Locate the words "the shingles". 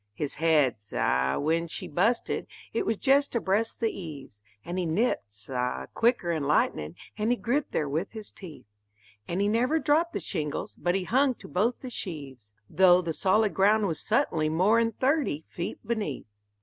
10.13-10.73